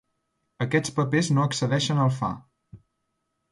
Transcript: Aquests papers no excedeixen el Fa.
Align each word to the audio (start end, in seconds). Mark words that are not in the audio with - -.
Aquests 0.65 0.93
papers 1.01 1.29
no 1.35 1.45
excedeixen 1.51 2.03
el 2.07 2.11
Fa. 2.19 2.33